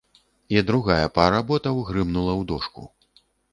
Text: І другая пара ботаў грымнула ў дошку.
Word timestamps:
І 0.55 0.63
другая 0.69 1.09
пара 1.17 1.43
ботаў 1.53 1.83
грымнула 1.91 2.33
ў 2.41 2.51
дошку. 2.55 2.83